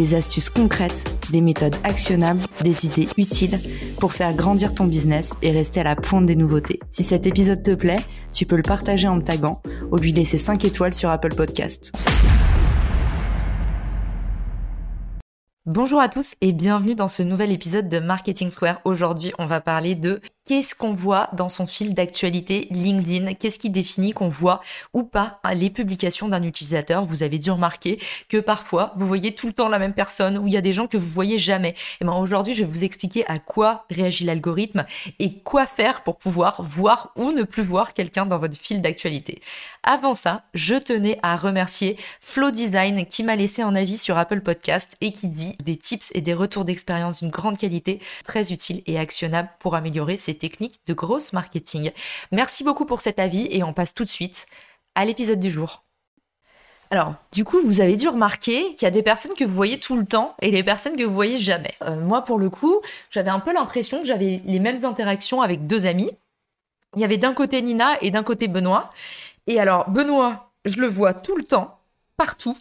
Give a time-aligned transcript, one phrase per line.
[0.00, 3.60] des astuces concrètes, des méthodes actionnables, des idées utiles
[3.98, 6.80] pour faire grandir ton business et rester à la pointe des nouveautés.
[6.90, 9.60] Si cet épisode te plaît, tu peux le partager en me taguant
[9.92, 11.92] ou lui laisser 5 étoiles sur Apple Podcast.
[15.66, 18.80] Bonjour à tous et bienvenue dans ce nouvel épisode de Marketing Square.
[18.86, 23.70] Aujourd'hui, on va parler de qu'est-ce qu'on voit dans son fil d'actualité LinkedIn, qu'est-ce qui
[23.70, 24.60] définit qu'on voit
[24.92, 27.04] ou pas les publications d'un utilisateur?
[27.04, 30.48] Vous avez dû remarquer que parfois vous voyez tout le temps la même personne ou
[30.48, 31.76] il y a des gens que vous voyez jamais.
[32.00, 34.86] Et ben aujourd'hui, je vais vous expliquer à quoi réagit l'algorithme
[35.20, 39.42] et quoi faire pour pouvoir voir ou ne plus voir quelqu'un dans votre fil d'actualité.
[39.84, 44.40] Avant ça, je tenais à remercier Flow Design qui m'a laissé un avis sur Apple
[44.40, 48.82] Podcast et qui dit des tips et des retours d'expérience d'une grande qualité, très utiles
[48.88, 51.92] et actionnables pour améliorer ses techniques de grosse marketing.
[52.32, 54.46] Merci beaucoup pour cet avis et on passe tout de suite
[54.96, 55.84] à l'épisode du jour.
[56.92, 59.78] Alors, du coup, vous avez dû remarquer qu'il y a des personnes que vous voyez
[59.78, 61.72] tout le temps et des personnes que vous voyez jamais.
[61.82, 62.80] Euh, moi, pour le coup,
[63.10, 66.10] j'avais un peu l'impression que j'avais les mêmes interactions avec deux amis.
[66.96, 68.90] Il y avait d'un côté Nina et d'un côté Benoît.
[69.46, 71.78] Et alors, Benoît, je le vois tout le temps,
[72.16, 72.56] partout.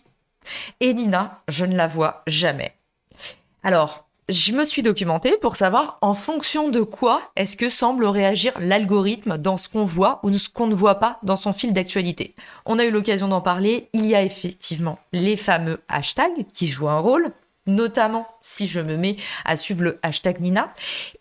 [0.80, 2.76] Et Nina, je ne la vois jamais.
[3.64, 8.54] Alors, je me suis documentée pour savoir en fonction de quoi est-ce que semble réagir
[8.60, 12.36] l'algorithme dans ce qu'on voit ou ce qu'on ne voit pas dans son fil d'actualité.
[12.68, 16.90] On a eu l'occasion d'en parler, il y a effectivement les fameux hashtags qui jouent
[16.90, 17.32] un rôle,
[17.66, 20.72] notamment si je me mets à suivre le hashtag Nina.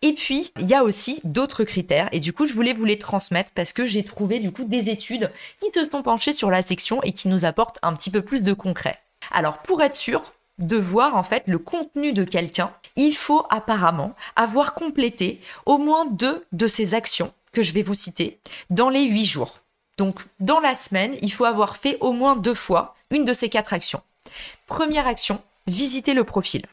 [0.02, 2.98] Et puis, il y a aussi d'autres critères, et du coup, je voulais vous les
[2.98, 6.60] transmettre parce que j'ai trouvé du coup des études qui se sont penchées sur la
[6.60, 8.98] section et qui nous apportent un petit peu plus de concret.
[9.30, 14.14] Alors, pour être sûr de voir en fait le contenu de quelqu'un, il faut apparemment
[14.36, 18.38] avoir complété au moins deux de ces actions que je vais vous citer
[18.70, 19.60] dans les huit jours.
[19.96, 23.48] Donc, dans la semaine, il faut avoir fait au moins deux fois une de ces
[23.48, 24.02] quatre actions.
[24.66, 26.66] Première action, visiter le profil.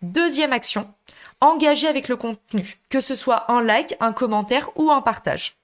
[0.00, 0.92] Deuxième action,
[1.40, 5.56] engager avec le contenu, que ce soit un like, un commentaire ou un partage.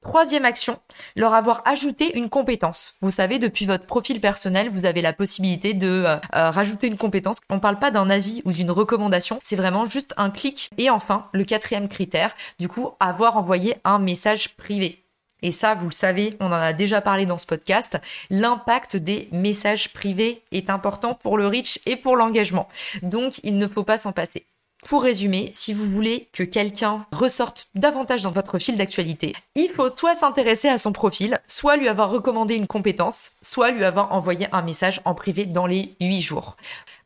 [0.00, 0.78] Troisième action,
[1.16, 2.94] leur avoir ajouté une compétence.
[3.00, 6.96] Vous savez, depuis votre profil personnel, vous avez la possibilité de euh, euh, rajouter une
[6.96, 7.40] compétence.
[7.50, 10.70] On ne parle pas d'un avis ou d'une recommandation, c'est vraiment juste un clic.
[10.78, 15.04] Et enfin, le quatrième critère, du coup, avoir envoyé un message privé.
[15.42, 17.98] Et ça, vous le savez, on en a déjà parlé dans ce podcast,
[18.30, 22.68] l'impact des messages privés est important pour le reach et pour l'engagement.
[23.02, 24.46] Donc, il ne faut pas s'en passer.
[24.86, 29.88] Pour résumer, si vous voulez que quelqu'un ressorte davantage dans votre fil d'actualité, il faut
[29.90, 34.46] soit s'intéresser à son profil, soit lui avoir recommandé une compétence, soit lui avoir envoyé
[34.52, 36.56] un message en privé dans les 8 jours.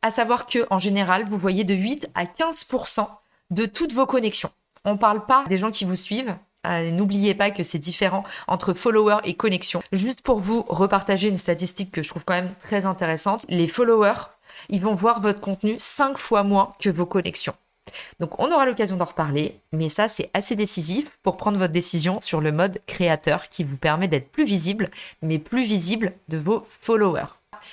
[0.02, 3.06] À savoir que, en général, vous voyez de 8 à 15%
[3.50, 4.50] de toutes vos connexions.
[4.84, 8.72] On parle pas des gens qui vous suivent, euh, N'oubliez pas que c'est différent entre
[8.72, 9.82] followers et connexions.
[9.90, 14.28] Juste pour vous repartager une statistique que je trouve quand même très intéressante, les followers,
[14.68, 17.54] ils vont voir votre contenu 5 fois moins que vos connexions.
[18.20, 22.20] Donc on aura l'occasion d'en reparler, mais ça c'est assez décisif pour prendre votre décision
[22.20, 24.91] sur le mode créateur qui vous permet d'être plus visible,
[25.22, 27.26] mais plus visible de vos followers.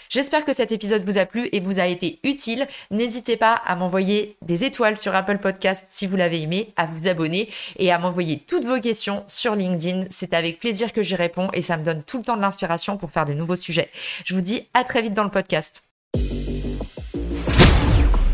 [0.09, 2.67] J'espère que cet épisode vous a plu et vous a été utile.
[2.91, 7.07] N'hésitez pas à m'envoyer des étoiles sur Apple Podcast si vous l'avez aimé, à vous
[7.07, 10.05] abonner et à m'envoyer toutes vos questions sur LinkedIn.
[10.09, 12.97] C'est avec plaisir que j'y réponds et ça me donne tout le temps de l'inspiration
[12.97, 13.89] pour faire de nouveaux sujets.
[14.25, 15.88] Je vous dis à très vite dans le podcast.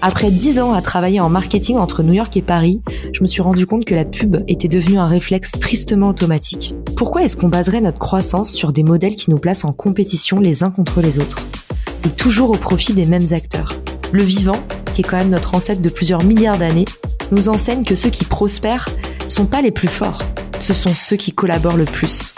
[0.00, 3.42] Après 10 ans à travailler en marketing entre New York et Paris, je me suis
[3.42, 6.76] rendu compte que la pub était devenue un réflexe tristement automatique.
[6.96, 10.62] Pourquoi est-ce qu'on baserait notre croissance sur des modèles qui nous placent en compétition les
[10.62, 11.44] uns contre les autres
[12.06, 13.74] Et toujours au profit des mêmes acteurs?
[14.12, 14.60] Le vivant,
[14.94, 16.86] qui est quand même notre ancêtre de plusieurs milliards d'années,
[17.32, 18.88] nous enseigne que ceux qui prospèrent
[19.26, 20.22] sont pas les plus forts,
[20.60, 22.34] ce sont ceux qui collaborent le plus.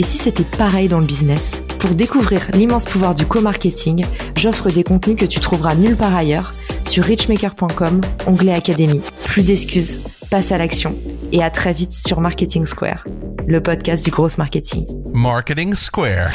[0.00, 1.62] Et si c'était pareil dans le business?
[1.78, 4.04] Pour découvrir l'immense pouvoir du co-marketing,
[4.36, 6.52] j'offre des contenus que tu trouveras nulle part ailleurs,
[6.86, 9.02] sur richmaker.com, onglet Académie.
[9.26, 10.00] Plus d'excuses,
[10.30, 10.94] passe à l'action
[11.32, 13.04] et à très vite sur Marketing Square,
[13.46, 14.86] le podcast du gros marketing.
[15.12, 16.30] Marketing Square.